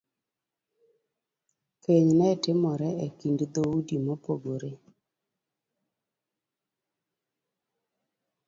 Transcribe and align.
Keny 1.83 2.09
ne 2.19 2.29
timore 2.43 2.89
e 3.05 3.07
kind 3.19 3.39
dhoudi 3.53 3.95
mopogore. 4.05 4.71